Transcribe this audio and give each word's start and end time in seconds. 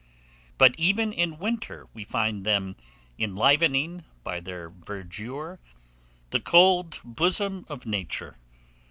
But 0.57 0.73
even 0.79 1.13
in 1.13 1.37
winter 1.37 1.87
we 1.93 2.03
find 2.03 2.43
them 2.43 2.75
enlivening, 3.19 4.03
by 4.23 4.39
their 4.39 4.71
verdure, 4.71 5.59
the 6.31 6.39
cold 6.39 6.99
bosom 7.03 7.67
of 7.69 7.85
Nature. 7.85 8.35